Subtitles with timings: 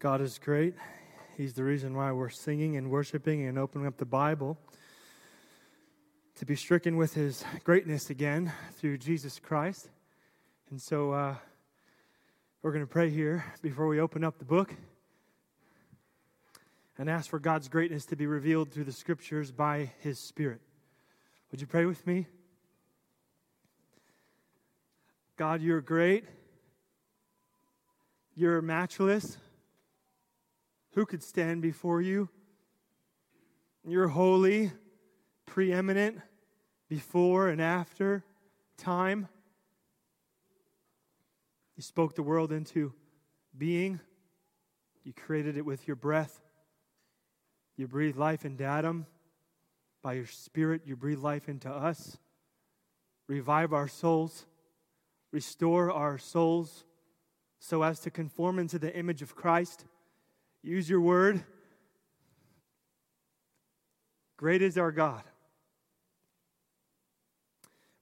[0.00, 0.74] God is great.
[1.36, 4.56] He's the reason why we're singing and worshiping and opening up the Bible
[6.36, 9.88] to be stricken with His greatness again through Jesus Christ.
[10.70, 11.34] And so uh,
[12.62, 14.72] we're going to pray here before we open up the book
[16.96, 20.60] and ask for God's greatness to be revealed through the scriptures by His Spirit.
[21.50, 22.28] Would you pray with me?
[25.36, 26.24] God, you're great.
[28.36, 29.38] You're matchless.
[30.98, 32.28] Who could stand before you?
[33.86, 34.72] You're holy,
[35.46, 36.18] preeminent,
[36.88, 38.24] before and after
[38.76, 39.28] time.
[41.76, 42.92] You spoke the world into
[43.56, 44.00] being.
[45.04, 46.40] You created it with your breath.
[47.76, 49.06] You breathe life into Adam.
[50.02, 52.18] By your Spirit, you breathe life into us.
[53.28, 54.46] Revive our souls.
[55.30, 56.82] Restore our souls
[57.60, 59.84] so as to conform into the image of Christ.
[60.62, 61.44] Use your word.
[64.36, 65.22] Great is our God.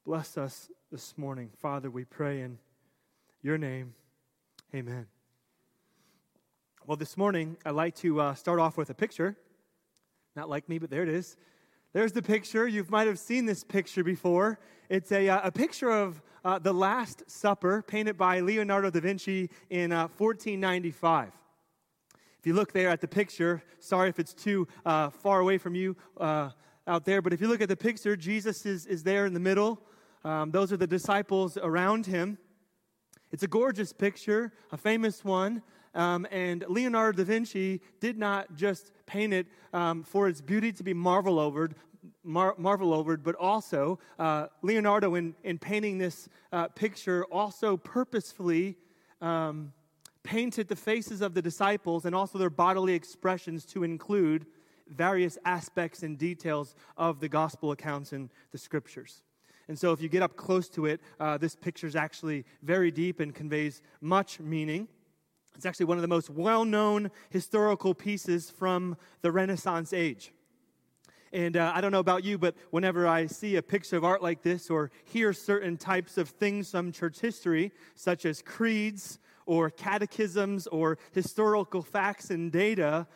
[0.04, 1.50] Bless us this morning.
[1.58, 2.58] Father, we pray in
[3.42, 3.94] your name.
[4.74, 5.06] Amen.
[6.86, 9.36] Well, this morning, I'd like to uh, start off with a picture.
[10.34, 11.36] Not like me, but there it is.
[11.92, 12.66] There's the picture.
[12.66, 14.60] You might have seen this picture before.
[14.88, 19.50] It's a, uh, a picture of uh, the Last Supper painted by Leonardo da Vinci
[19.68, 21.32] in 1495.
[22.46, 25.74] If you look there at the picture, sorry if it's too uh, far away from
[25.74, 26.50] you uh,
[26.86, 29.40] out there, but if you look at the picture, Jesus is, is there in the
[29.40, 29.80] middle.
[30.22, 32.38] Um, those are the disciples around him.
[33.32, 35.60] It's a gorgeous picture, a famous one.
[35.92, 40.84] Um, and Leonardo da Vinci did not just paint it um, for its beauty to
[40.84, 41.70] be marvel over,
[42.22, 48.76] mar- marvel over, but also uh, Leonardo, in, in painting this uh, picture, also purposefully
[49.20, 49.72] um,
[50.26, 54.44] painted the faces of the disciples and also their bodily expressions to include
[54.88, 59.22] various aspects and details of the gospel accounts in the scriptures.
[59.68, 62.90] And so, if you get up close to it, uh, this picture is actually very
[62.90, 64.86] deep and conveys much meaning.
[65.56, 70.32] It's actually one of the most well known historical pieces from the Renaissance age.
[71.32, 74.22] And uh, I don't know about you, but whenever I see a picture of art
[74.22, 79.70] like this or hear certain types of things from church history, such as creeds or
[79.70, 83.06] catechisms or historical facts and data,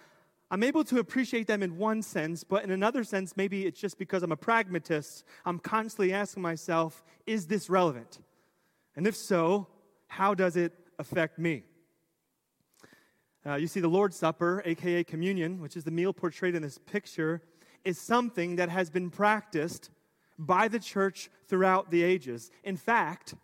[0.51, 3.99] I'm able to appreciate them in one sense, but in another sense, maybe it's just
[3.99, 5.25] because I'm a pragmatist.
[5.45, 8.19] I'm constantly asking myself, is this relevant?
[8.97, 9.69] And if so,
[10.09, 11.63] how does it affect me?
[13.47, 16.79] Uh, you see, the Lord's Supper, aka communion, which is the meal portrayed in this
[16.79, 17.43] picture,
[17.85, 19.91] is something that has been practiced
[20.39, 22.51] by the church throughout the ages.
[22.65, 23.35] In fact,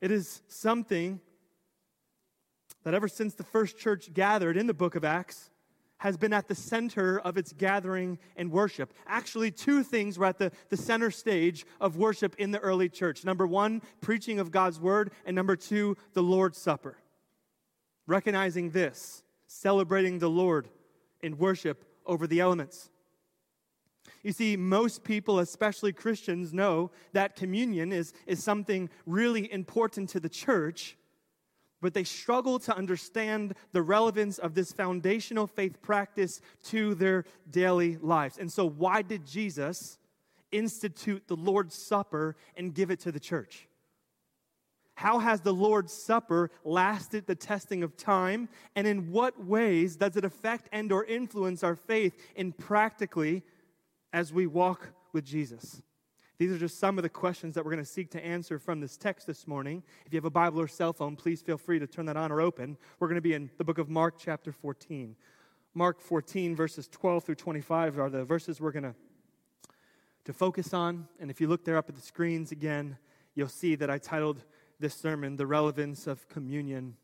[0.00, 1.20] it is something
[2.84, 5.50] that ever since the first church gathered in the book of Acts
[5.98, 8.94] has been at the center of its gathering and worship.
[9.06, 13.22] Actually, two things were at the, the center stage of worship in the early church.
[13.22, 16.96] Number one, preaching of God's word, and number two, the Lord's Supper.
[18.06, 20.68] Recognizing this, celebrating the Lord
[21.20, 22.88] in worship over the elements.
[24.22, 30.20] You see, most people, especially Christians, know that communion is, is something really important to
[30.20, 30.96] the church
[31.80, 37.96] but they struggle to understand the relevance of this foundational faith practice to their daily
[37.98, 38.38] lives.
[38.38, 39.98] And so, why did Jesus
[40.52, 43.68] institute the Lord's Supper and give it to the church?
[44.94, 48.50] How has the Lord's Supper lasted the testing of time?
[48.76, 53.42] And in what ways does it affect and or influence our faith in practically
[54.12, 55.80] as we walk with Jesus?
[56.40, 58.80] These are just some of the questions that we're going to seek to answer from
[58.80, 59.82] this text this morning.
[60.06, 62.32] If you have a Bible or cell phone, please feel free to turn that on
[62.32, 62.78] or open.
[62.98, 65.16] We're going to be in the book of Mark, chapter 14.
[65.74, 68.94] Mark 14, verses 12 through 25 are the verses we're going to,
[70.24, 71.08] to focus on.
[71.20, 72.96] And if you look there up at the screens again,
[73.34, 74.42] you'll see that I titled
[74.78, 76.96] this sermon, The Relevance of Communion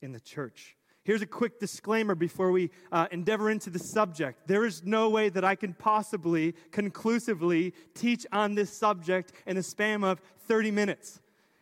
[0.00, 0.77] in the Church.
[1.08, 4.46] Here's a quick disclaimer before we uh, endeavor into the subject.
[4.46, 9.62] There is no way that I can possibly conclusively teach on this subject in a
[9.62, 11.18] span of 30 minutes.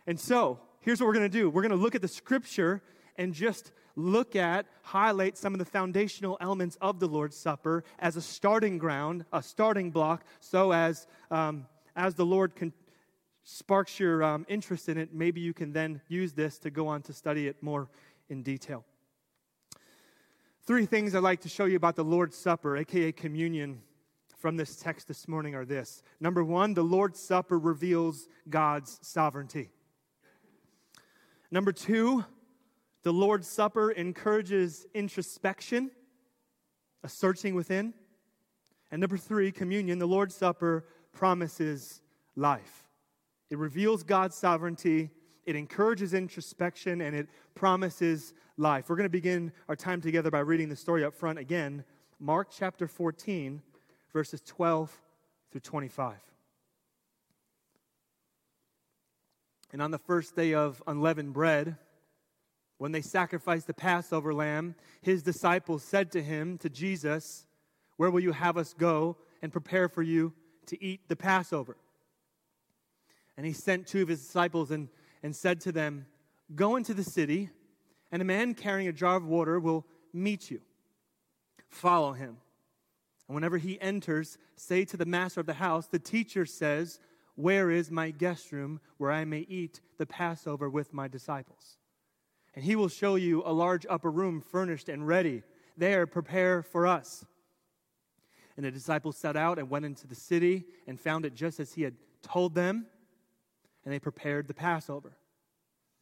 [0.09, 2.83] And so, here's what we're going to do we're going to look at the scripture
[3.19, 8.17] and just look at, highlight some of the foundational elements of the Lord's Supper as
[8.17, 12.51] a starting ground, a starting block, so as, um, as the Lord
[13.45, 17.01] sparks your um, interest in it, maybe you can then use this to go on
[17.03, 17.89] to study it more
[18.29, 18.85] in detail.
[20.67, 23.83] Three things I'd like to show you about the Lord's Supper, aka communion,
[24.37, 26.03] from this text this morning are this.
[26.19, 29.71] Number one, the Lord's Supper reveals God's sovereignty.
[31.53, 32.25] Number two,
[33.07, 35.93] The Lord's Supper encourages introspection,
[37.05, 37.95] a searching within.
[38.91, 42.03] And number three, communion, the Lord's Supper promises
[42.35, 42.89] life.
[43.49, 45.11] It reveals God's sovereignty,
[45.47, 48.89] it encourages introspection, and it promises life.
[48.89, 51.85] We're going to begin our time together by reading the story up front again
[52.19, 53.63] Mark chapter 14,
[54.13, 54.91] verses 12
[55.53, 56.17] through 25.
[59.73, 61.77] And on the first day of unleavened bread,
[62.79, 67.47] when they sacrificed the Passover lamb, his disciples said to him, to Jesus,
[67.97, 70.33] Where will you have us go and prepare for you
[70.67, 71.77] to eat the Passover?
[73.37, 74.89] And he sent two of his disciples and,
[75.27, 76.07] and said to them,
[76.55, 77.51] Go into the city,
[78.13, 80.61] and a man carrying a jar of water will meet you.
[81.69, 82.37] Follow him.
[83.27, 87.01] And whenever he enters, say to the master of the house, The teacher says,
[87.35, 91.77] Where is my guest room where I may eat the Passover with my disciples?
[92.55, 95.43] And he will show you a large upper room furnished and ready.
[95.77, 97.27] There, prepare for us.
[98.57, 101.73] And the disciples set out and went into the city and found it just as
[101.73, 102.87] he had told them,
[103.87, 105.17] and they prepared the Passover.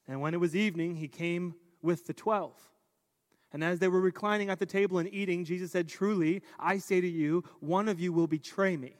[0.08, 2.56] And when it was evening, he came with the twelve.
[3.52, 7.02] And as they were reclining at the table and eating, Jesus said, Truly, I say
[7.02, 8.96] to you, one of you will betray me,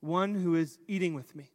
[0.00, 1.50] one who is eating with me.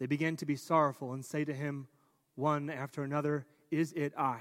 [0.00, 1.86] They began to be sorrowful and say to him,
[2.34, 4.40] one after another, Is it I?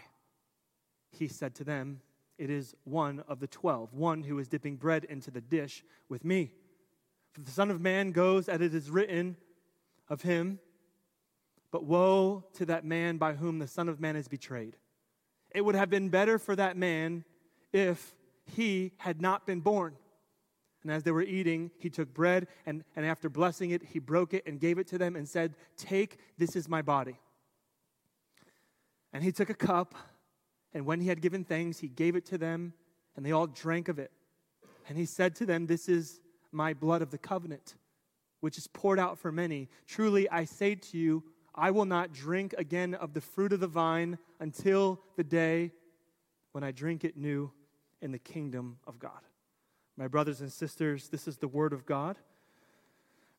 [1.12, 2.02] He said to them,
[2.40, 6.26] It is one of the twelve, one who is dipping bread into the dish with
[6.26, 6.54] me.
[7.34, 9.38] For the Son of Man goes as it is written
[10.10, 10.60] of him,
[11.72, 14.76] but woe to that man by whom the Son of Man is betrayed.
[15.52, 17.24] It would have been better for that man
[17.72, 18.16] if
[18.46, 19.96] he had not been born.
[20.82, 24.34] And as they were eating, he took bread, and, and after blessing it, he broke
[24.34, 27.20] it and gave it to them and said, Take, this is my body.
[29.12, 29.96] And he took a cup,
[30.74, 32.74] and when he had given thanks, he gave it to them,
[33.16, 34.12] and they all drank of it.
[34.88, 36.22] And he said to them, This is
[36.52, 37.76] my blood of the covenant,
[38.40, 39.70] which is poured out for many.
[39.88, 43.68] Truly, I say to you, I will not drink again of the fruit of the
[43.68, 45.72] vine until the day
[46.52, 47.52] when I drink it new
[48.02, 49.22] in the kingdom of God.
[49.98, 52.18] My brothers and sisters, this is the word of God.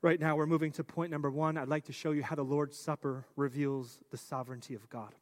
[0.02, 1.56] Right now, we're moving to point number one.
[1.56, 5.14] I'd like to show you how the Lord's Supper reveals the sovereignty of God.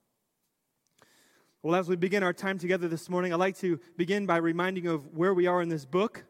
[1.63, 4.85] Well, as we begin our time together this morning, I'd like to begin by reminding
[4.85, 6.25] you of where we are in this book.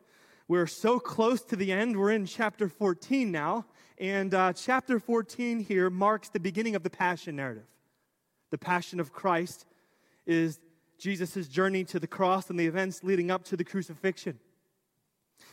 [0.48, 1.98] We're so close to the end.
[1.98, 3.66] We're in chapter 14 now.
[3.98, 7.66] And uh, chapter 14 here marks the beginning of the Passion narrative.
[8.50, 9.66] The Passion of Christ
[10.24, 10.58] is
[10.98, 14.38] Jesus' journey to the cross and the events leading up to the crucifixion.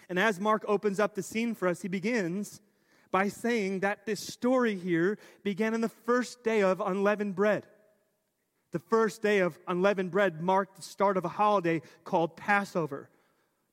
[0.08, 2.62] And as Mark opens up the scene for us, he begins
[3.12, 7.66] by saying that this story here began on the first day of unleavened bread.
[8.72, 13.10] The first day of unleavened bread marked the start of a holiday called Passover.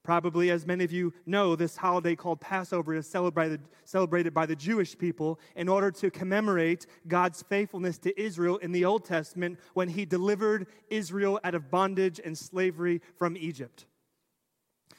[0.02, 4.56] Probably, as many of you know, this holiday called Passover is celebrated, celebrated by the
[4.56, 9.88] Jewish people in order to commemorate God's faithfulness to Israel in the Old Testament when
[9.88, 13.86] he delivered Israel out of bondage and slavery from Egypt.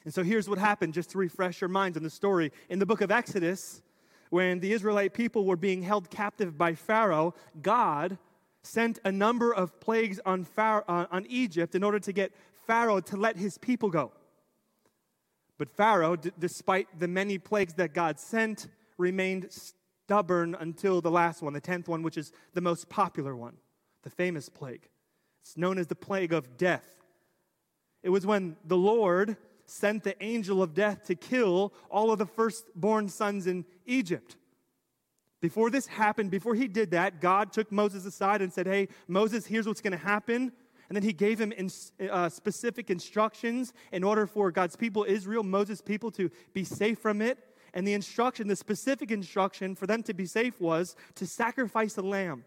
[0.05, 2.53] And so here's what happened, just to refresh your minds on the story.
[2.69, 3.81] In the book of Exodus,
[4.29, 8.17] when the Israelite people were being held captive by Pharaoh, God
[8.63, 12.31] sent a number of plagues on, Pharaoh, uh, on Egypt in order to get
[12.65, 14.13] Pharaoh to let his people go.
[15.57, 18.67] But Pharaoh, d- despite the many plagues that God sent,
[18.97, 23.57] remained stubborn until the last one, the tenth one, which is the most popular one,
[24.03, 24.89] the famous plague.
[25.41, 26.87] It's known as the plague of death.
[28.01, 32.25] It was when the Lord sent the angel of death to kill all of the
[32.25, 34.35] firstborn sons in Egypt.
[35.41, 39.45] Before this happened, before he did that, God took Moses aside and said, Hey, Moses,
[39.45, 40.53] here's what's going to happen.
[40.93, 41.71] And then he gave him in,
[42.07, 47.19] uh, specific instructions in order for God's people, Israel, Moses' people, to be safe from
[47.19, 47.39] it.
[47.73, 52.03] And the instruction, the specific instruction for them to be safe was to sacrifice a
[52.03, 52.45] lamb.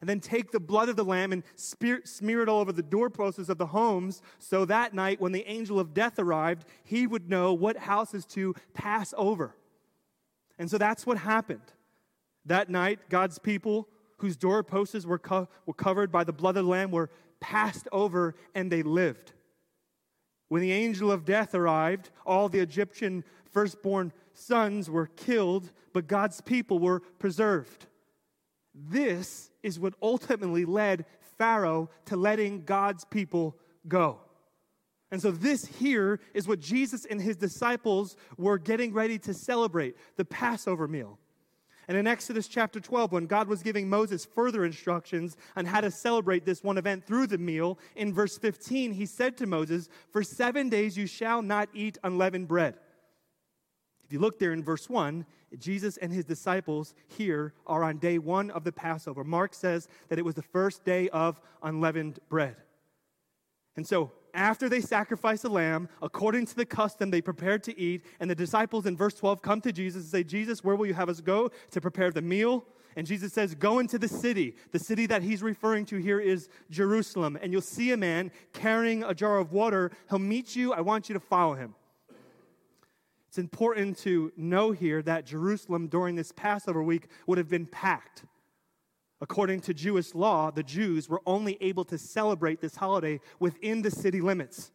[0.00, 2.82] And then take the blood of the lamb and spear, smear it all over the
[2.82, 7.30] doorposts of the homes, so that night, when the angel of death arrived, he would
[7.30, 9.54] know what houses to pass over.
[10.58, 11.72] And so that's what happened.
[12.46, 13.86] That night, God's people
[14.18, 17.08] whose doorposts were, co- were covered by the blood of the Lamb were
[17.40, 19.32] passed over and they lived.
[20.48, 26.40] When the angel of death arrived, all the Egyptian firstborn sons were killed, but God's
[26.40, 27.86] people were preserved.
[28.74, 31.04] This is what ultimately led
[31.36, 34.20] Pharaoh to letting God's people go.
[35.10, 39.96] And so, this here is what Jesus and his disciples were getting ready to celebrate
[40.16, 41.18] the Passover meal.
[41.88, 45.90] And in Exodus chapter 12, when God was giving Moses further instructions on how to
[45.90, 50.22] celebrate this one event through the meal, in verse 15, he said to Moses, For
[50.22, 52.74] seven days you shall not eat unleavened bread.
[54.04, 55.24] If you look there in verse 1,
[55.58, 59.24] Jesus and his disciples here are on day one of the Passover.
[59.24, 62.56] Mark says that it was the first day of unleavened bread.
[63.76, 68.04] And so, after they sacrifice a lamb, according to the custom, they prepared to eat.
[68.20, 70.94] And the disciples in verse 12 come to Jesus and say, Jesus, where will you
[70.94, 72.64] have us go to prepare the meal?
[72.96, 74.56] And Jesus says, Go into the city.
[74.72, 77.38] The city that he's referring to here is Jerusalem.
[77.40, 79.92] And you'll see a man carrying a jar of water.
[80.08, 80.72] He'll meet you.
[80.72, 81.74] I want you to follow him.
[83.28, 88.24] It's important to know here that Jerusalem during this Passover week would have been packed.
[89.20, 93.90] According to Jewish law, the Jews were only able to celebrate this holiday within the
[93.90, 94.70] city limits.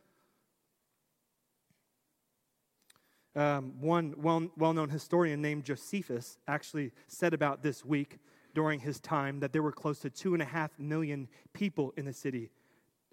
[3.36, 4.14] Um, one
[4.58, 8.20] well known historian named Josephus actually said about this week
[8.54, 12.06] during his time that there were close to two and a half million people in
[12.06, 12.52] the city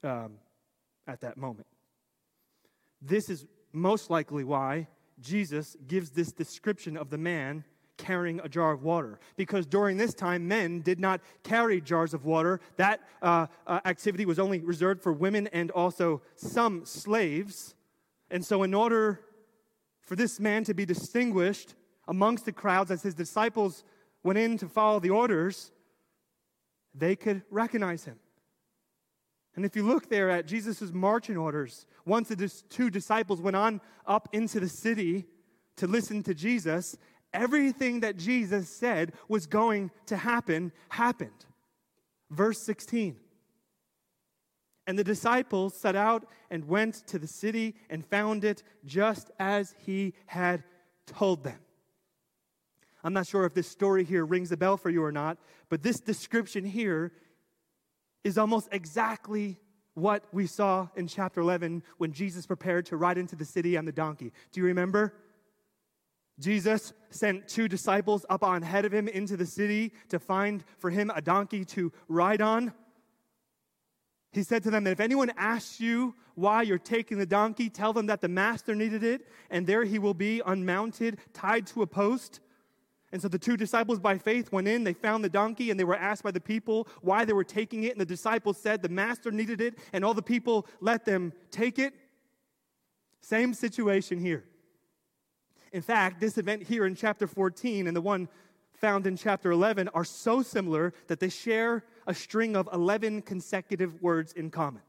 [0.02, 0.34] um,
[1.06, 1.66] at that moment.
[3.00, 4.88] This is most likely why
[5.20, 7.64] Jesus gives this description of the man
[8.00, 9.21] carrying a jar of water.
[9.37, 12.61] Because during this time, men did not carry jars of water.
[12.76, 17.75] That uh, uh, activity was only reserved for women and also some slaves.
[18.30, 19.21] And so, in order
[20.00, 21.75] for this man to be distinguished
[22.09, 23.85] amongst the crowds as his disciples
[24.25, 25.71] went in to follow the orders,
[26.95, 28.19] they could recognize him.
[29.57, 33.80] And if you look there at Jesus' marching orders, once the two disciples went on
[34.07, 35.26] up into the city
[35.76, 36.97] to listen to Jesus,
[37.32, 41.46] everything that Jesus said was going to happen happened.
[42.30, 43.16] Verse 16.
[44.87, 49.75] And the disciples set out and went to the city and found it just as
[49.78, 50.64] he had
[51.06, 51.58] told them.
[53.02, 55.82] I'm not sure if this story here rings a bell for you or not, but
[55.82, 57.12] this description here
[58.25, 59.58] is almost exactly
[59.94, 63.84] what we saw in chapter 11 when Jesus prepared to ride into the city on
[63.84, 64.32] the donkey.
[64.52, 65.14] Do you remember?
[66.40, 70.90] Jesus sent two disciples up on ahead of him into the city to find for
[70.90, 72.73] him a donkey to ride on.
[74.32, 77.92] He said to them that if anyone asks you why you're taking the donkey, tell
[77.92, 81.87] them that the master needed it, and there he will be unmounted, tied to a
[81.87, 82.40] post.
[83.12, 85.85] And so the two disciples by faith went in, they found the donkey, and they
[85.85, 87.92] were asked by the people why they were taking it.
[87.92, 91.78] And the disciples said the master needed it, and all the people let them take
[91.78, 91.92] it.
[93.20, 94.44] Same situation here.
[95.73, 98.29] In fact, this event here in chapter 14 and the one
[98.75, 104.00] found in chapter 11 are so similar that they share a string of 11 consecutive
[104.03, 104.83] words in common.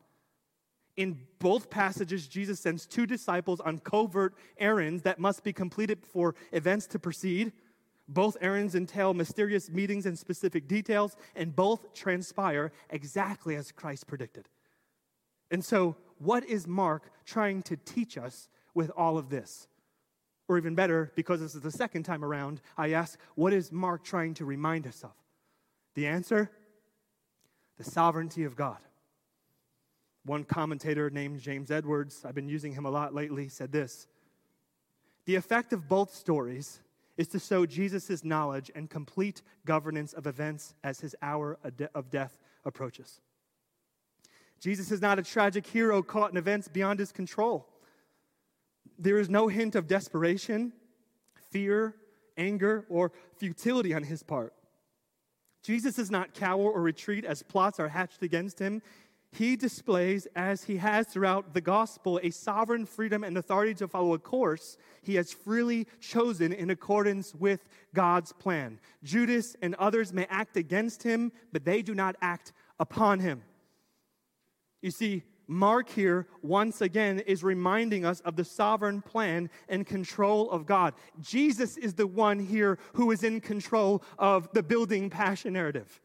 [0.97, 6.35] In both passages, Jesus sends two disciples on covert errands that must be completed for
[6.51, 7.53] events to proceed.
[8.07, 14.49] Both errands entail mysterious meetings and specific details, and both transpire exactly as Christ predicted.
[15.49, 19.67] And so, what is Mark trying to teach us with all of this?
[20.51, 24.03] Or even better, because this is the second time around, I ask, what is Mark
[24.03, 25.13] trying to remind us of?
[25.93, 26.51] The answer?
[27.77, 28.79] The sovereignty of God.
[30.25, 34.07] One commentator named James Edwards, I've been using him a lot lately, said this
[35.23, 36.81] The effect of both stories
[37.15, 41.59] is to show Jesus' knowledge and complete governance of events as his hour
[41.95, 43.21] of death approaches.
[44.59, 47.70] Jesus is not a tragic hero caught in events beyond his control.
[49.01, 50.73] There is no hint of desperation,
[51.49, 51.95] fear,
[52.37, 54.53] anger, or futility on his part.
[55.63, 58.83] Jesus does not cower or retreat as plots are hatched against him.
[59.31, 64.13] He displays, as he has throughout the gospel, a sovereign freedom and authority to follow
[64.13, 68.79] a course he has freely chosen in accordance with God's plan.
[69.03, 73.41] Judas and others may act against him, but they do not act upon him.
[74.81, 80.49] You see, Mark here, once again, is reminding us of the sovereign plan and control
[80.49, 80.93] of God.
[81.19, 85.99] Jesus is the one here who is in control of the building passion narrative.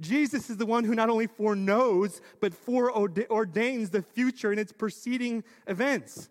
[0.00, 5.44] Jesus is the one who not only foreknows, but foreordains the future and its preceding
[5.66, 6.28] events.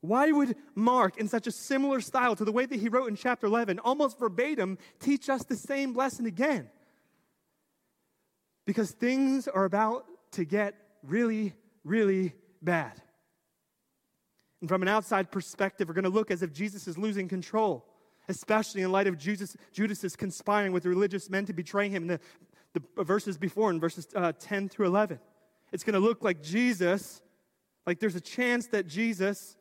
[0.00, 3.16] Why would Mark, in such a similar style to the way that he wrote in
[3.16, 6.70] chapter 11, almost verbatim, teach us the same lesson again?
[8.64, 13.00] Because things are about to get really, really bad.
[14.60, 17.86] And from an outside perspective, we're going to look as if Jesus is losing control,
[18.28, 22.18] especially in light of Jesus, Judas is conspiring with religious men to betray him in
[22.72, 25.20] the, the verses before, in verses uh, 10 through 11.
[25.72, 27.20] It's going to look like Jesus,
[27.86, 29.56] like there's a chance that Jesus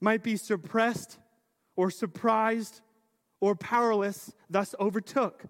[0.00, 1.18] might be suppressed
[1.76, 2.80] or surprised
[3.40, 5.44] or powerless, thus overtook.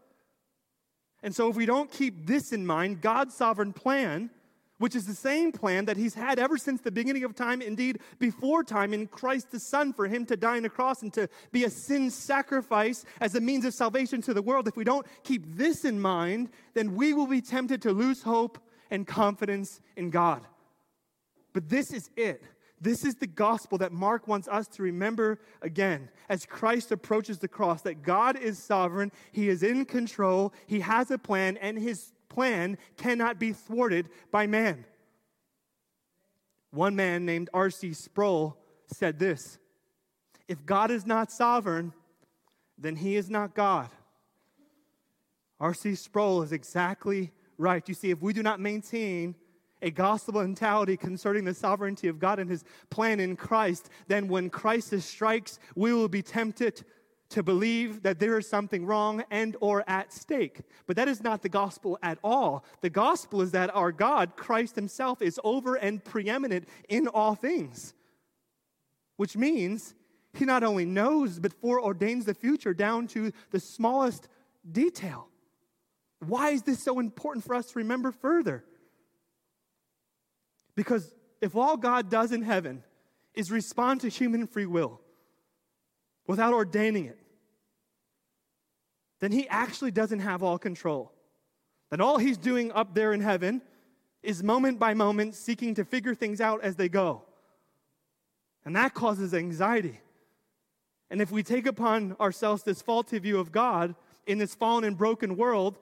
[1.23, 4.31] And so, if we don't keep this in mind, God's sovereign plan,
[4.85, 8.01] which is the same plan that He's had ever since the beginning of time, indeed
[8.19, 11.27] before time, in Christ the Son, for Him to die on a cross and to
[11.53, 15.07] be a sin sacrifice as a means of salvation to the world, if we don't
[15.23, 18.59] keep this in mind, then we will be tempted to lose hope
[18.91, 20.43] and confidence in God.
[21.55, 22.43] But this is it.
[22.79, 27.49] This is the gospel that Mark wants us to remember again as Christ approaches the
[27.49, 32.13] cross that God is sovereign, He is in control, He has a plan, and His
[32.35, 34.85] plan cannot be thwarted by man.
[36.71, 37.93] One man named R.C.
[37.93, 39.59] Sproul said this
[40.49, 41.93] If God is not sovereign,
[42.77, 43.91] then He is not God.
[45.61, 45.95] R.C.
[45.95, 47.89] Sproul is exactly right.
[47.89, 49.37] You see, if we do not maintain
[49.81, 54.51] a gospel mentality concerning the sovereignty of God and his plan in Christ, then when
[54.51, 56.85] crisis strikes, we will be tempted
[57.35, 60.61] to believe that there is something wrong and or at stake.
[60.87, 62.65] But that is not the gospel at all.
[62.81, 67.93] The gospel is that our God, Christ himself, is over and preeminent in all things.
[69.17, 69.97] Which means
[70.33, 74.29] he not only knows but foreordains the future down to the smallest
[74.71, 75.27] detail.
[76.21, 78.65] Why is this so important for us to remember further?
[80.77, 82.85] Because if all God does in heaven
[83.35, 85.01] is respond to human free will
[86.29, 87.19] without ordaining it,
[89.21, 91.13] then he actually doesn't have all control.
[91.91, 93.63] Then all he's doing up there in heaven
[94.23, 97.23] is moment by moment seeking to figure things out as they go.
[98.65, 100.01] And that causes anxiety.
[101.11, 103.95] And if we take upon ourselves this faulty view of God
[104.27, 105.79] in this fallen and broken world,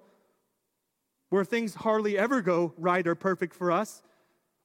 [1.31, 4.03] where things hardly ever go right or perfect for us,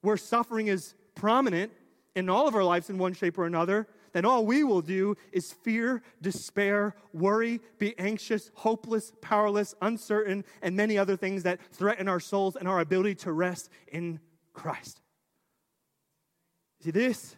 [0.02, 1.72] where suffering is prominent
[2.14, 3.86] in all of our lives in one shape or another,
[4.18, 10.74] then all we will do is fear, despair, worry, be anxious, hopeless, powerless, uncertain, and
[10.74, 14.18] many other things that threaten our souls and our ability to rest in
[14.54, 15.00] Christ.
[16.82, 17.36] See, this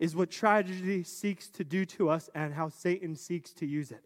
[0.00, 4.04] is what tragedy seeks to do to us and how Satan seeks to use it.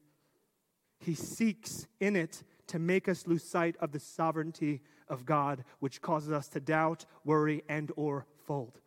[0.99, 6.03] He seeks in it to make us lose sight of the sovereignty of God, which
[6.03, 8.81] causes us to doubt, worry, and or fold.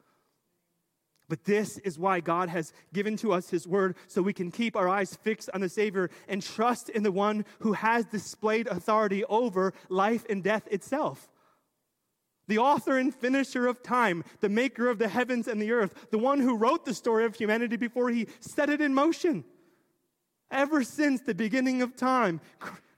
[1.34, 4.76] But this is why God has given to us His Word so we can keep
[4.76, 9.26] our eyes fixed on the Savior and trust in the one who has displayed authority
[9.26, 11.32] over life and death itself.
[12.48, 16.20] The author and finisher of time, the maker of the heavens and the earth, the
[16.20, 19.44] one who wrote the story of humanity before He set it in motion.
[20.52, 22.42] Ever since the beginning of time,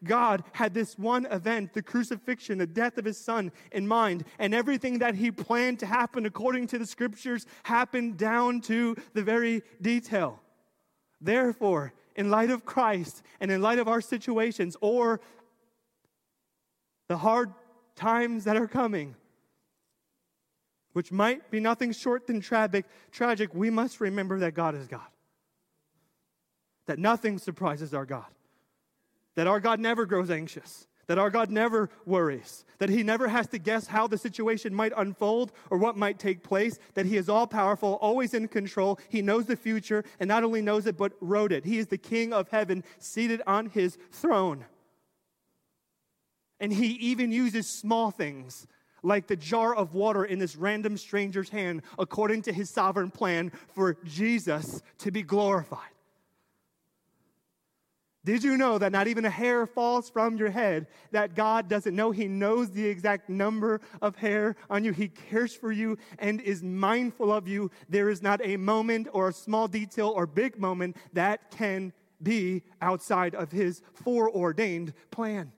[0.06, 4.54] God had this one event, the crucifixion, the death of his son, in mind, and
[4.54, 9.64] everything that he planned to happen according to the scriptures happened down to the very
[9.82, 10.40] detail.
[11.20, 15.20] Therefore, in light of Christ and in light of our situations or
[17.10, 17.54] the hard
[17.96, 19.16] times that are coming,
[20.94, 25.02] which might be nothing short than tragic, tragic, we must remember that God is God.
[26.86, 28.35] That nothing surprises our God
[29.36, 33.48] that our God never grows anxious, that our God never worries, that He never has
[33.48, 37.30] to guess how the situation might unfold or what might take place, that He is
[37.30, 39.00] all powerful, always in control.
[39.10, 41.66] He knows the future, and not only knows it, but wrote it.
[41.66, 44.66] He is the King of heaven, seated on His throne.
[46.60, 48.66] And He even uses small things
[49.04, 53.52] like the jar of water in this random stranger's hand, according to His sovereign plan
[53.74, 55.95] for Jesus to be glorified.
[58.26, 60.88] Did you know that not even a hair falls from your head?
[61.12, 62.10] That God doesn't know.
[62.10, 64.94] He knows the exact number of hair on you.
[64.94, 67.70] He cares for you and is mindful of you.
[67.88, 72.64] There is not a moment or a small detail or big moment that can be
[72.82, 75.52] outside of His foreordained plan.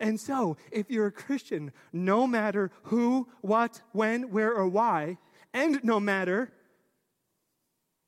[0.00, 5.18] And so, if you're a Christian, no matter who, what, when, where, or why,
[5.52, 6.50] and no matter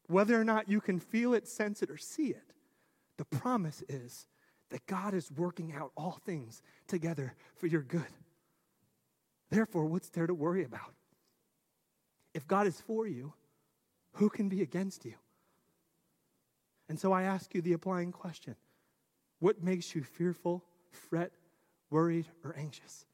[0.06, 2.47] whether or not you can feel it, sense it, or see it,
[3.18, 4.26] the promise is
[4.70, 8.06] that God is working out all things together for your good.
[9.50, 10.94] Therefore, what's there to worry about?
[12.34, 13.32] If God is for you,
[14.12, 15.14] who can be against you?
[16.88, 18.56] And so I ask you the applying question
[19.40, 21.32] What makes you fearful, fret,
[21.90, 23.04] worried, or anxious?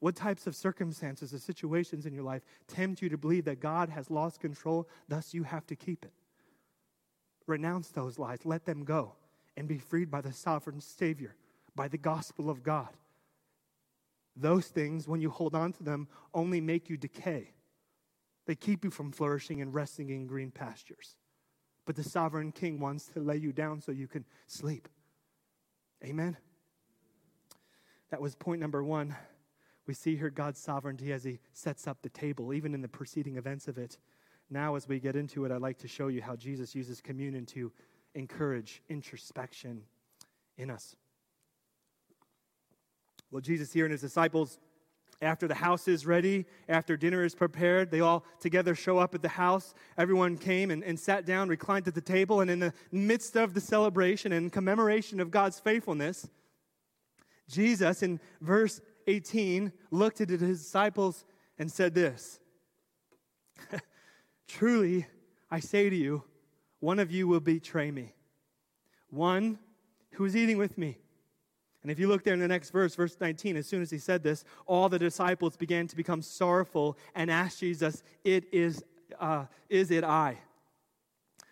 [0.00, 3.88] What types of circumstances or situations in your life tempt you to believe that God
[3.88, 6.12] has lost control, thus you have to keep it?
[7.46, 9.14] Renounce those lies, let them go,
[9.56, 11.36] and be freed by the sovereign Savior,
[11.76, 12.90] by the gospel of God.
[14.36, 17.52] Those things, when you hold on to them, only make you decay.
[18.46, 21.16] They keep you from flourishing and resting in green pastures.
[21.86, 24.88] but the sovereign king wants to lay you down so you can sleep.
[26.02, 26.36] Amen?
[28.10, 29.14] That was point number one.
[29.86, 33.36] We see here God's sovereignty as he sets up the table, even in the preceding
[33.36, 33.98] events of it.
[34.50, 37.46] Now, as we get into it, I'd like to show you how Jesus uses communion
[37.46, 37.72] to
[38.14, 39.82] encourage introspection
[40.56, 40.94] in us.
[43.30, 44.58] Well, Jesus here and his disciples
[45.22, 49.22] after the house is ready, after dinner is prepared, they all together show up at
[49.22, 49.74] the house.
[49.96, 53.54] Everyone came and, and sat down, reclined at the table, and in the midst of
[53.54, 56.28] the celebration and commemoration of God's faithfulness,
[57.48, 61.24] Jesus, in verse 18, looked at his disciples
[61.58, 62.38] and said this
[64.46, 65.06] Truly,
[65.50, 66.22] I say to you,
[66.80, 68.14] one of you will betray me.
[69.10, 69.58] One
[70.12, 70.98] who is eating with me.
[71.82, 73.98] And if you look there in the next verse, verse 19, as soon as he
[73.98, 78.82] said this, all the disciples began to become sorrowful and asked Jesus, It is,
[79.20, 80.38] uh, is it I?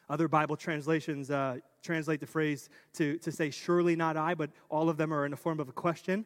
[0.09, 4.89] Other Bible translations uh, translate the phrase to, to say, Surely not I, but all
[4.89, 6.25] of them are in the form of a question.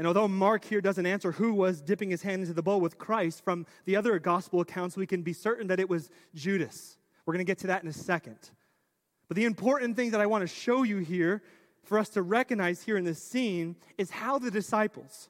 [0.00, 2.96] And although Mark here doesn't answer who was dipping his hand into the bowl with
[2.96, 6.96] Christ, from the other gospel accounts, we can be certain that it was Judas.
[7.26, 8.38] We're going to get to that in a second.
[9.28, 11.42] But the important thing that I want to show you here
[11.84, 15.28] for us to recognize here in this scene is how the disciples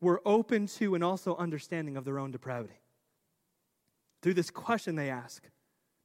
[0.00, 2.80] were open to and also understanding of their own depravity.
[4.22, 5.48] Through this question they ask,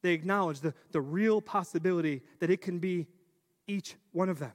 [0.03, 3.07] they acknowledge the, the real possibility that it can be
[3.65, 4.53] each one of them.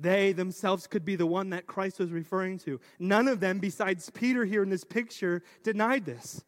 [0.00, 2.80] They themselves could be the one that Christ was referring to.
[2.98, 6.42] None of them, besides Peter here in this picture, denied this.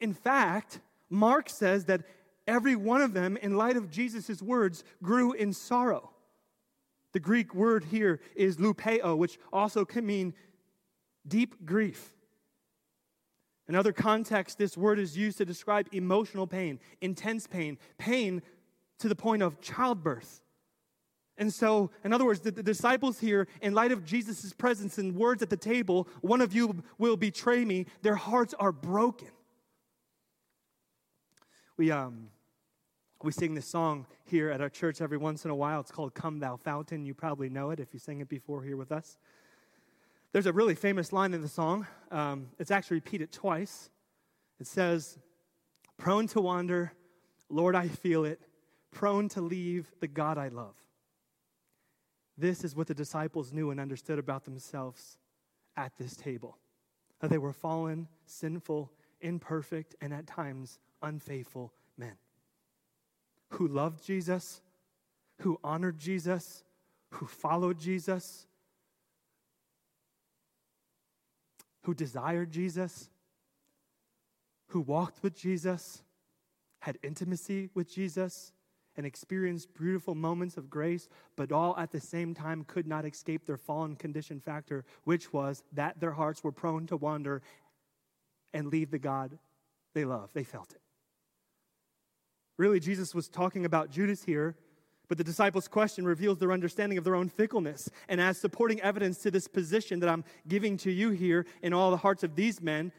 [0.00, 2.02] In fact, Mark says that
[2.46, 6.10] every one of them, in light of Jesus' words, grew in sorrow.
[7.12, 10.32] The Greek word here is lupeo, which also can mean
[11.28, 12.14] deep grief.
[13.68, 18.42] In other contexts, this word is used to describe emotional pain, intense pain, pain
[18.98, 20.40] to the point of childbirth.
[21.42, 25.16] And so, in other words, the, the disciples here, in light of Jesus' presence and
[25.16, 29.26] words at the table, one of you will betray me, their hearts are broken.
[31.76, 32.28] We, um,
[33.24, 35.80] we sing this song here at our church every once in a while.
[35.80, 37.04] It's called Come Thou Fountain.
[37.04, 39.18] You probably know it if you sang it before here with us.
[40.30, 41.88] There's a really famous line in the song.
[42.12, 43.90] Um, it's actually repeated twice.
[44.60, 45.18] It says,
[45.96, 46.92] Prone to wander,
[47.48, 48.40] Lord, I feel it,
[48.92, 50.76] prone to leave the God I love.
[52.36, 55.18] This is what the disciples knew and understood about themselves
[55.76, 56.58] at this table
[57.20, 58.90] that they were fallen, sinful,
[59.20, 62.14] imperfect, and at times unfaithful men
[63.50, 64.60] who loved Jesus,
[65.40, 66.64] who honored Jesus,
[67.10, 68.46] who followed Jesus,
[71.82, 73.10] who desired Jesus,
[74.68, 76.02] who walked with Jesus,
[76.80, 78.52] had intimacy with Jesus,
[78.96, 83.46] and experienced beautiful moments of grace, but all at the same time could not escape
[83.46, 87.42] their fallen condition factor, which was that their hearts were prone to wander
[88.52, 89.38] and leave the God
[89.94, 90.30] they love.
[90.34, 90.80] They felt it.
[92.58, 94.56] Really, Jesus was talking about Judas here,
[95.08, 97.90] but the disciples' question reveals their understanding of their own fickleness.
[98.08, 101.90] And as supporting evidence to this position that I'm giving to you here in all
[101.90, 102.92] the hearts of these men,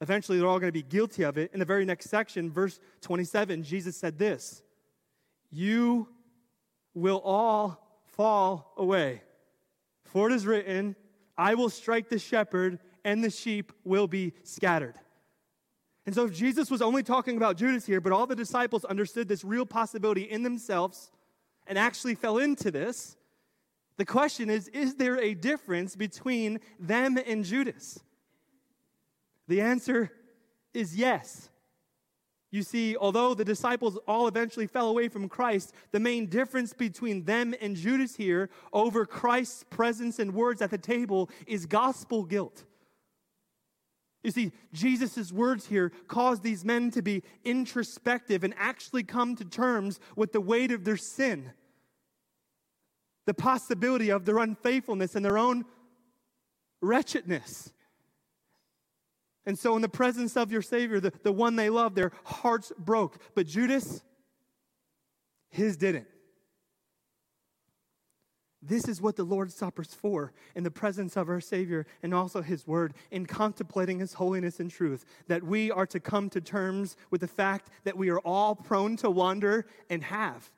[0.00, 1.50] eventually they're all going to be guilty of it.
[1.52, 4.62] In the very next section, verse 27, Jesus said this
[5.50, 6.08] You
[6.94, 9.22] will all fall away.
[10.04, 10.96] For it is written,
[11.36, 14.94] I will strike the shepherd, and the sheep will be scattered.
[16.06, 19.28] And so, if Jesus was only talking about Judas here, but all the disciples understood
[19.28, 21.10] this real possibility in themselves
[21.66, 23.16] and actually fell into this,
[23.96, 27.98] the question is is there a difference between them and Judas?
[29.48, 30.10] The answer
[30.74, 31.50] is yes.
[32.50, 37.24] You see, although the disciples all eventually fell away from Christ, the main difference between
[37.24, 42.64] them and Judas here over Christ's presence and words at the table is gospel guilt.
[44.22, 49.44] You see, Jesus' words here cause these men to be introspective and actually come to
[49.44, 51.52] terms with the weight of their sin,
[53.26, 55.64] the possibility of their unfaithfulness and their own
[56.80, 57.72] wretchedness.
[59.46, 62.72] And so, in the presence of your Savior, the, the one they love, their hearts
[62.76, 63.18] broke.
[63.34, 64.02] But Judas,
[65.48, 66.08] his didn't.
[68.60, 72.12] This is what the Lord's Supper is for in the presence of our Savior and
[72.12, 76.40] also His Word, in contemplating His holiness and truth, that we are to come to
[76.40, 80.50] terms with the fact that we are all prone to wander and have.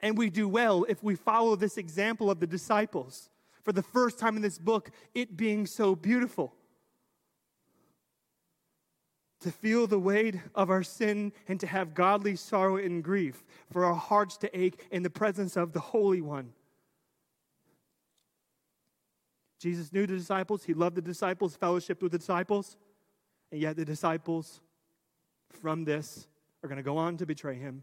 [0.00, 3.30] And we do well if we follow this example of the disciples
[3.64, 6.54] for the first time in this book, it being so beautiful.
[9.40, 13.84] To feel the weight of our sin and to have godly sorrow and grief, for
[13.84, 16.52] our hearts to ache in the presence of the Holy One.
[19.58, 22.76] Jesus knew the disciples, he loved the disciples, fellowshiped with the disciples,
[23.50, 24.60] and yet the disciples
[25.50, 26.28] from this
[26.62, 27.82] are going to go on to betray him.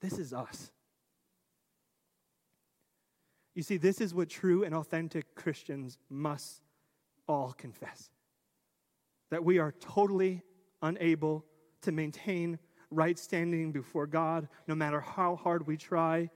[0.00, 0.70] This is us.
[3.54, 6.62] You see, this is what true and authentic Christians must
[7.26, 8.10] all confess
[9.30, 10.42] that we are totally
[10.82, 11.44] unable
[11.82, 12.58] to maintain
[12.90, 16.30] right standing before God, no matter how hard we try,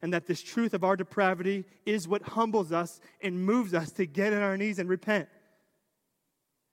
[0.00, 4.06] and that this truth of our depravity is what humbles us and moves us to
[4.06, 5.28] get on our knees and repent.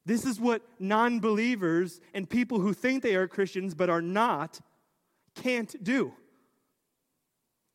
[0.06, 4.62] This is what non believers and people who think they are Christians but are not
[5.34, 6.14] can't do.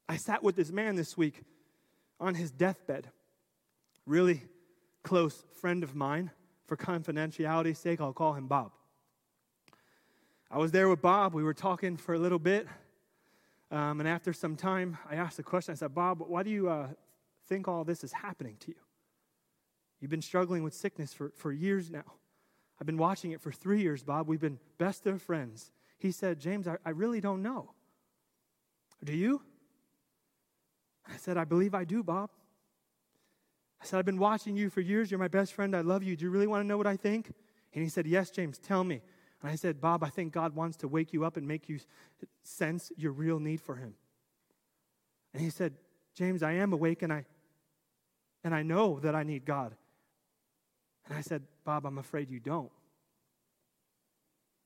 [0.09, 1.43] I sat with this man this week
[2.19, 3.09] on his deathbed,
[4.07, 4.43] really
[5.03, 6.31] close friend of mine.
[6.67, 8.71] For confidentiality's sake, I'll call him Bob.
[10.53, 11.33] I was there with Bob.
[11.33, 12.67] We were talking for a little bit.
[13.71, 16.69] Um, and after some time, I asked the question I said, Bob, why do you
[16.69, 16.89] uh,
[17.47, 18.77] think all this is happening to you?
[20.01, 22.03] You've been struggling with sickness for, for years now.
[22.81, 24.27] I've been watching it for three years, Bob.
[24.27, 25.71] We've been best of friends.
[25.99, 27.71] He said, James, I, I really don't know.
[29.05, 29.43] Do you?
[31.09, 32.31] I said, I believe I do, Bob.
[33.81, 35.13] I said, I've been watching you for years.
[35.13, 35.77] You're my best friend.
[35.77, 36.17] I love you.
[36.17, 37.33] Do you really want to know what I think?
[37.73, 39.01] And he said, Yes, James, tell me.
[39.43, 41.79] And I said, Bob, I think God wants to wake you up and make you
[42.43, 43.95] sense your real need for him.
[45.33, 45.75] And he said,
[46.15, 47.25] James, I am awake and I
[48.43, 49.75] and I know that I need God.
[51.07, 52.71] And I said, Bob, I'm afraid you don't.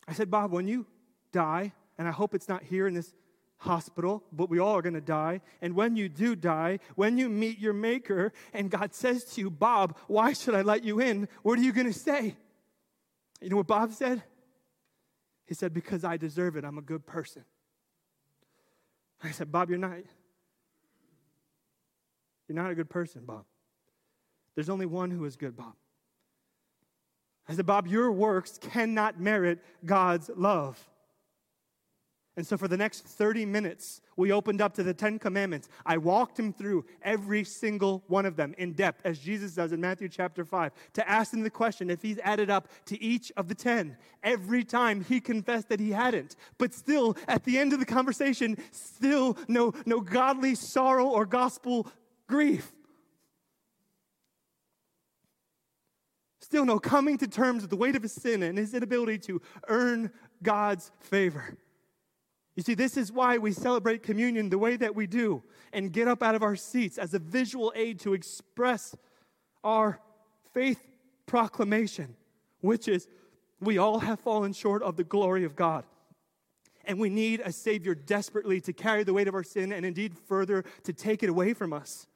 [0.07, 0.87] I said, Bob, when you
[1.33, 3.15] die, and I hope it's not here in this
[3.57, 5.41] hospital, but we all are going to die.
[5.63, 9.51] And when you do die, when you meet your Maker, and God says to you,
[9.51, 11.29] Bob, why should I let you in?
[11.43, 12.37] What are you going to say?
[13.41, 14.23] You know what Bob said?
[15.47, 16.65] He said, Because I deserve it.
[16.65, 17.45] I'm a good person.
[19.23, 19.99] I said, Bob, you're not.
[22.49, 23.45] You're not a good person, Bob.
[24.55, 25.75] There's only one who is good, Bob.
[27.49, 30.83] I said, Bob, your works cannot merit God's love.
[32.37, 35.69] And so, for the next 30 minutes, we opened up to the Ten Commandments.
[35.87, 39.81] I walked him through every single one of them in depth, as Jesus does in
[39.81, 43.47] Matthew chapter 5, to ask him the question if he's added up to each of
[43.47, 43.97] the 10.
[44.25, 46.35] Every time he confessed that he hadn't.
[46.59, 51.87] But still, at the end of the conversation, still no, no godly sorrow or gospel
[52.27, 52.73] grief.
[56.41, 59.41] Still, no coming to terms with the weight of his sin and his inability to
[59.69, 60.11] earn
[60.43, 61.57] God's favor.
[62.57, 66.07] You see, this is why we celebrate communion the way that we do and get
[66.07, 68.95] up out of our seats as a visual aid to express
[69.65, 70.01] our
[70.53, 70.81] faith
[71.27, 72.15] proclamation,
[72.61, 73.09] which is
[73.61, 75.85] we all have fallen short of the glory of God.
[76.85, 80.17] And we need a Savior desperately to carry the weight of our sin and indeed
[80.29, 82.07] further to take it away from us.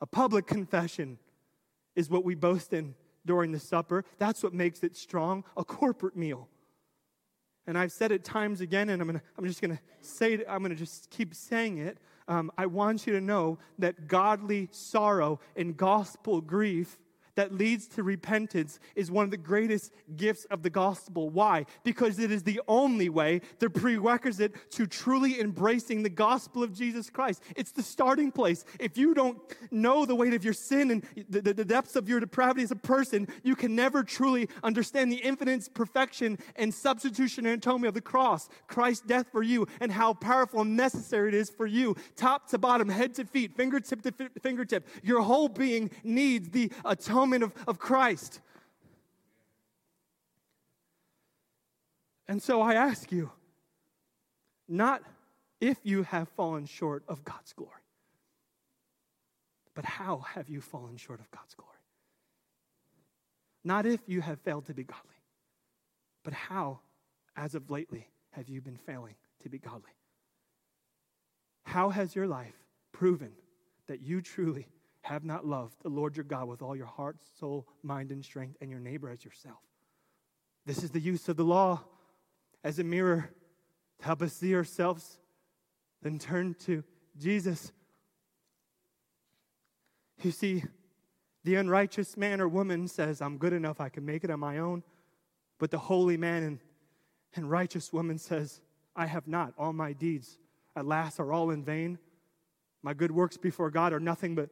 [0.00, 1.18] A public confession
[1.94, 2.94] is what we boast in
[3.26, 4.04] during the supper.
[4.18, 5.44] That's what makes it strong.
[5.56, 6.48] A corporate meal
[7.68, 10.46] and I've said it times again, and I'm, gonna, I'm just going to say it,
[10.48, 11.98] I'm going to just keep saying it.
[12.26, 16.98] Um, I want you to know that godly sorrow and gospel grief
[17.38, 21.30] that leads to repentance is one of the greatest gifts of the gospel.
[21.30, 21.66] Why?
[21.84, 27.08] Because it is the only way, the prerequisite to truly embracing the gospel of Jesus
[27.08, 27.44] Christ.
[27.54, 28.64] It's the starting place.
[28.80, 29.38] If you don't
[29.70, 32.72] know the weight of your sin and the, the, the depths of your depravity as
[32.72, 37.94] a person, you can never truly understand the infinite perfection and substitution and atonement of
[37.94, 41.94] the cross, Christ's death for you, and how powerful and necessary it is for you,
[42.16, 44.88] top to bottom, head to feet, fingertip to fingertip.
[45.04, 46.72] Your whole being needs the
[47.34, 48.40] of, of Christ.
[52.26, 53.30] And so I ask you,
[54.68, 55.02] not
[55.60, 57.72] if you have fallen short of God's glory,
[59.74, 61.72] but how have you fallen short of God's glory?
[63.64, 65.22] Not if you have failed to be godly,
[66.22, 66.80] but how,
[67.36, 69.92] as of lately, have you been failing to be godly?
[71.64, 72.54] How has your life
[72.92, 73.32] proven
[73.86, 74.66] that you truly
[75.08, 78.58] have not loved the Lord your God with all your heart, soul, mind, and strength,
[78.60, 79.58] and your neighbor as yourself.
[80.66, 81.80] This is the use of the law
[82.62, 83.30] as a mirror
[84.00, 85.18] to help us see ourselves,
[86.02, 86.84] then turn to
[87.18, 87.72] Jesus.
[90.22, 90.64] You see,
[91.42, 94.58] the unrighteous man or woman says, I'm good enough, I can make it on my
[94.58, 94.82] own.
[95.58, 96.58] But the holy man and,
[97.34, 98.60] and righteous woman says,
[98.94, 99.54] I have not.
[99.56, 100.38] All my deeds,
[100.76, 101.98] at last, are all in vain.
[102.82, 104.50] My good works before God are nothing but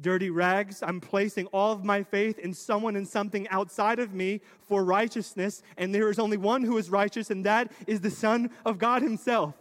[0.00, 0.82] dirty rags.
[0.82, 5.62] I'm placing all of my faith in someone and something outside of me for righteousness,
[5.76, 9.02] and there is only one who is righteous, and that is the Son of God
[9.02, 9.54] Himself.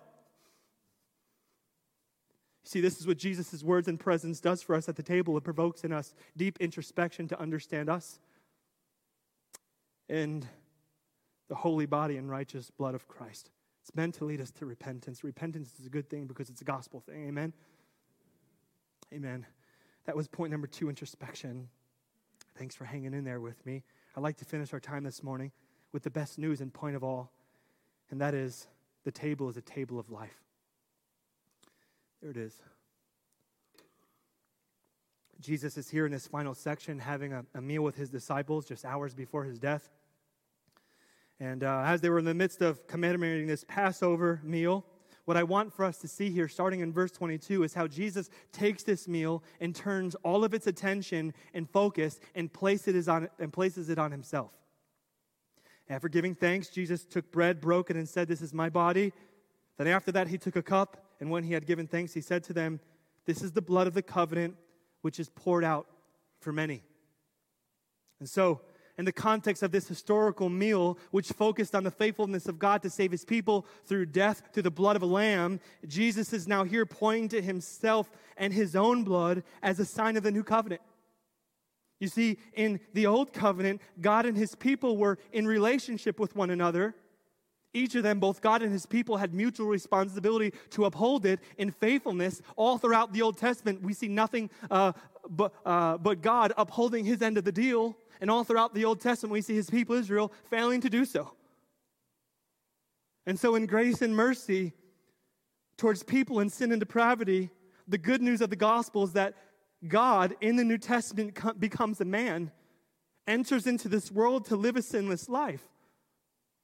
[2.63, 5.37] See, this is what Jesus' words and presence does for us at the table.
[5.37, 8.19] It provokes in us deep introspection to understand us
[10.09, 10.47] and
[11.47, 13.51] the holy body and righteous blood of Christ.
[13.81, 15.23] It's meant to lead us to repentance.
[15.23, 17.27] Repentance is a good thing because it's a gospel thing.
[17.27, 17.53] Amen?
[19.13, 19.45] Amen.
[20.05, 21.67] That was point number two introspection.
[22.57, 23.83] Thanks for hanging in there with me.
[24.15, 25.51] I'd like to finish our time this morning
[25.91, 27.31] with the best news and point of all,
[28.11, 28.67] and that is
[29.03, 30.41] the table is a table of life.
[32.21, 32.59] There it is.
[35.41, 38.85] Jesus is here in this final section having a, a meal with his disciples just
[38.85, 39.89] hours before his death.
[41.39, 44.85] And uh, as they were in the midst of commemorating this Passover meal,
[45.25, 48.29] what I want for us to see here, starting in verse 22, is how Jesus
[48.51, 53.27] takes this meal and turns all of its attention and focus and, place it on,
[53.39, 54.51] and places it on himself.
[55.89, 59.13] After giving thanks, Jesus took bread, broke it, and said, This is my body.
[59.77, 62.43] Then after that, he took a cup, and when he had given thanks, he said
[62.45, 62.79] to them,
[63.25, 64.55] This is the blood of the covenant,
[65.01, 65.87] which is poured out
[66.39, 66.83] for many.
[68.19, 68.61] And so,
[68.97, 72.89] in the context of this historical meal, which focused on the faithfulness of God to
[72.89, 76.85] save his people through death, through the blood of a lamb, Jesus is now here
[76.85, 80.81] pointing to himself and his own blood as a sign of the new covenant.
[81.99, 86.49] You see, in the old covenant, God and his people were in relationship with one
[86.49, 86.93] another.
[87.73, 91.71] Each of them, both God and his people, had mutual responsibility to uphold it in
[91.71, 92.41] faithfulness.
[92.55, 94.93] All throughout the Old Testament, we see nothing uh,
[95.29, 97.97] but, uh, but God upholding his end of the deal.
[98.21, 101.33] And all throughout the Old Testament, we see his people Israel failing to do so.
[103.25, 104.73] And so, in grace and mercy
[105.77, 107.49] towards people in sin and depravity,
[107.87, 109.35] the good news of the gospel is that
[109.87, 112.51] God in the New Testament becomes a man,
[113.27, 115.67] enters into this world to live a sinless life.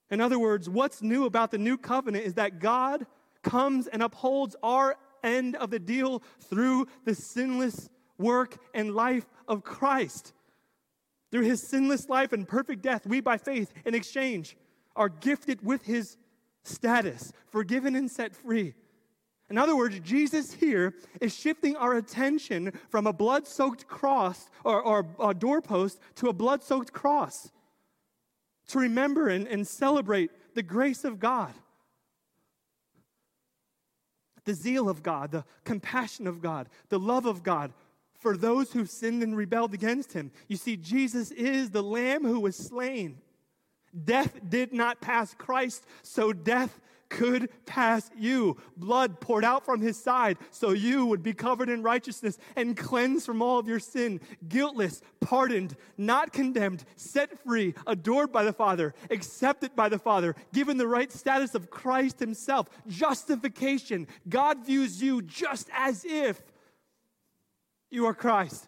[0.10, 3.06] In other words, what's new about the new covenant is that God
[3.44, 9.64] comes and upholds our end of the deal through the sinless work and life of
[9.64, 10.34] Christ.
[11.32, 14.58] Through his sinless life and perfect death, we by faith, in exchange,
[14.96, 16.18] are gifted with his
[16.64, 18.74] status, forgiven and set free.
[19.50, 24.82] In other words, Jesus here is shifting our attention from a blood soaked cross or,
[24.82, 27.52] or a doorpost to a blood soaked cross
[28.68, 31.54] to remember and, and celebrate the grace of God,
[34.46, 37.74] the zeal of God, the compassion of God, the love of God
[38.22, 40.32] for those who sinned and rebelled against him.
[40.48, 43.18] You see, Jesus is the Lamb who was slain.
[44.06, 46.80] Death did not pass Christ, so death
[47.10, 48.56] could pass you.
[48.78, 53.26] Blood poured out from his side, so you would be covered in righteousness and cleansed
[53.26, 58.94] from all of your sin, guiltless, pardoned, not condemned, set free, adored by the Father,
[59.10, 62.70] accepted by the Father, given the right status of Christ himself.
[62.88, 64.08] Justification.
[64.30, 66.42] God views you just as if
[67.92, 68.68] you are Christ.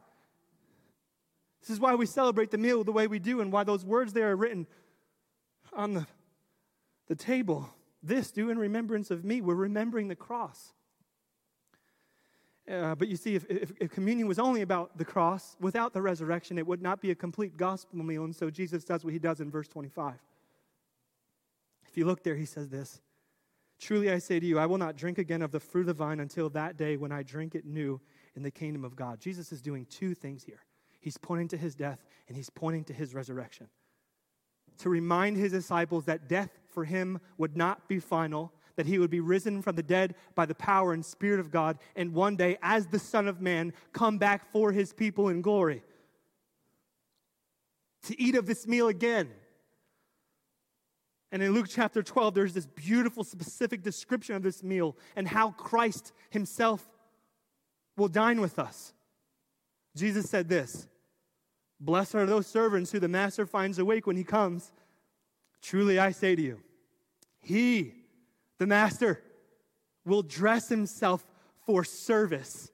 [1.62, 4.14] This is why we celebrate the meal the way we do and why those words
[4.14, 4.68] there are written
[5.72, 6.06] on the,
[7.08, 7.70] the table.
[8.04, 9.40] This do in remembrance of me.
[9.40, 10.74] We're remembering the cross.
[12.70, 16.02] Uh, but you see, if, if, if, communion was only about the cross, without the
[16.02, 18.24] resurrection, it would not be a complete gospel meal.
[18.24, 20.16] And so Jesus does what he does in verse 25.
[21.88, 23.02] If you look there, he says this
[23.80, 25.94] Truly I say to you, I will not drink again of the fruit of the
[25.94, 28.00] vine until that day when I drink it new
[28.36, 29.20] in the kingdom of God.
[29.20, 30.64] Jesus is doing two things here
[31.04, 33.68] he's pointing to his death and he's pointing to his resurrection.
[34.80, 39.10] To remind his disciples that death for him would not be final, that he would
[39.10, 42.58] be risen from the dead by the power and spirit of God, and one day,
[42.62, 45.84] as the Son of Man, come back for his people in glory.
[48.04, 49.30] To eat of this meal again.
[51.32, 55.52] And in Luke chapter 12, there's this beautiful, specific description of this meal and how
[55.52, 56.88] Christ himself
[57.98, 58.94] will dine with us.
[59.96, 60.88] Jesus said this
[61.80, 64.72] Blessed are those servants who the master finds awake when he comes.
[65.62, 66.60] Truly I say to you,
[67.40, 67.94] he,
[68.58, 69.22] the master,
[70.06, 71.26] will dress himself
[71.66, 72.72] for service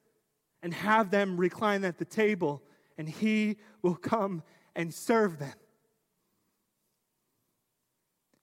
[0.62, 2.62] and have them recline at the table,
[2.98, 4.44] and he will come
[4.76, 5.54] and serve them.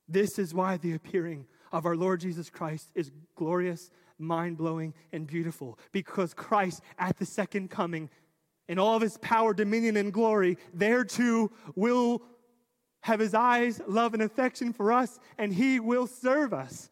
[0.08, 5.26] This is why the appearing of our Lord Jesus Christ is glorious mind blowing, and
[5.26, 8.10] beautiful because Christ, at the second coming,
[8.68, 12.22] in all of his power, dominion, and glory, there too will
[13.00, 16.90] have his eyes, love, and affection for us, and he will serve us.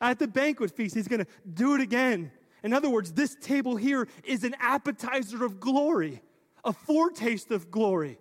[0.00, 2.32] At the banquet feast, he's going to do it again.
[2.64, 6.22] In other words, this table here is an appetizer of glory,
[6.64, 8.18] a foretaste of glory.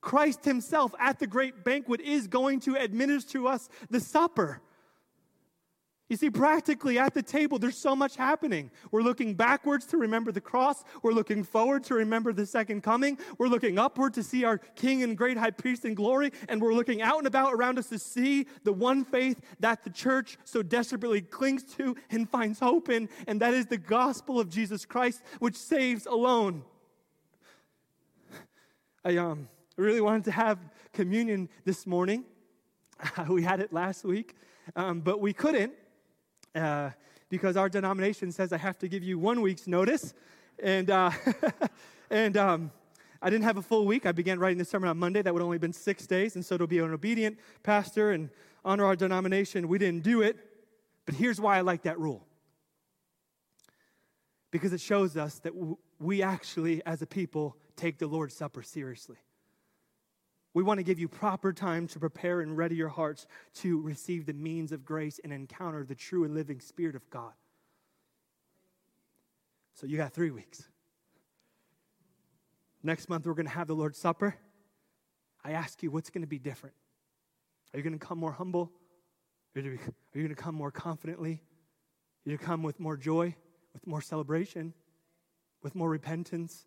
[0.00, 4.60] Christ Himself at the great banquet is going to administer to us the supper.
[6.10, 8.70] You see, practically at the table, there's so much happening.
[8.90, 10.84] We're looking backwards to remember the cross.
[11.02, 13.18] We're looking forward to remember the second coming.
[13.38, 16.32] We're looking upward to see our King and great high priest in glory.
[16.50, 19.88] And we're looking out and about around us to see the one faith that the
[19.88, 23.08] church so desperately clings to and finds hope in.
[23.26, 26.64] And that is the gospel of Jesus Christ, which saves alone.
[29.06, 29.48] I um,
[29.78, 30.58] really wanted to have
[30.92, 32.24] communion this morning.
[33.28, 34.34] we had it last week,
[34.76, 35.72] um, but we couldn't
[36.54, 36.90] uh,
[37.28, 40.14] because our denomination says I have to give you one week's notice.
[40.62, 41.10] And, uh,
[42.10, 42.70] and um,
[43.20, 44.06] I didn't have a full week.
[44.06, 45.22] I began writing the sermon on Monday.
[45.22, 46.36] That would only have been six days.
[46.36, 48.30] And so to be an obedient pastor and
[48.64, 50.36] honor our denomination, we didn't do it.
[51.06, 52.26] But here's why I like that rule
[54.50, 55.52] because it shows us that
[55.98, 59.16] we actually, as a people, take the Lord's Supper seriously.
[60.54, 63.26] We want to give you proper time to prepare and ready your hearts
[63.56, 67.32] to receive the means of grace and encounter the true and living Spirit of God.
[69.74, 70.62] So you got three weeks.
[72.84, 74.36] Next month, we're going to have the Lord's Supper.
[75.44, 76.76] I ask you, what's going to be different?
[77.72, 78.70] Are you going to come more humble?
[79.56, 79.78] Are you
[80.14, 81.32] going to come more confidently?
[81.32, 83.34] Are you going to come with more joy,
[83.72, 84.72] with more celebration,
[85.62, 86.66] with more repentance?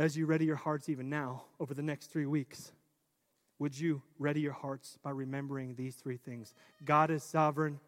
[0.00, 2.72] As you ready your hearts even now over the next three weeks,
[3.58, 6.54] would you ready your hearts by remembering these three things?
[6.82, 7.78] God is sovereign,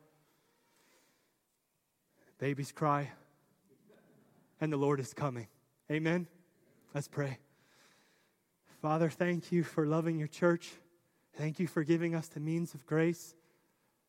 [2.38, 3.10] babies cry,
[4.60, 5.46] and the Lord is coming.
[5.90, 6.26] Amen?
[6.94, 7.38] Let's pray.
[8.82, 10.70] Father, thank you for loving your church.
[11.38, 13.34] Thank you for giving us the means of grace.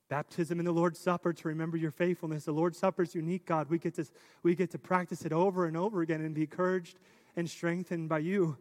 [0.09, 2.43] Baptism in the Lord's Supper to remember your faithfulness.
[2.43, 3.69] The Lord's Supper is unique, God.
[3.69, 4.05] We get, to,
[4.43, 6.99] we get to practice it over and over again and be encouraged
[7.35, 8.57] and strengthened by you.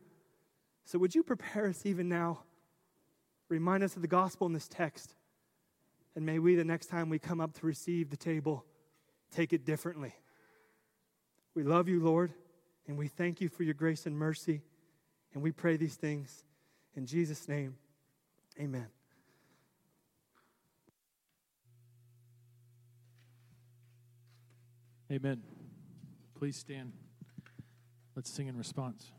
[0.85, 2.41] So, would you prepare us even now?
[3.49, 5.15] Remind us of the gospel in this text.
[6.15, 8.65] And may we, the next time we come up to receive the table,
[9.31, 10.15] take it differently.
[11.55, 12.33] We love you, Lord,
[12.87, 14.63] and we thank you for your grace and mercy.
[15.35, 16.45] And we pray these things
[16.97, 17.77] in Jesus' name.
[18.61, 18.89] Amen.
[25.11, 25.43] Amen.
[26.35, 27.02] Please stand.
[28.15, 29.13] Let's sing in response.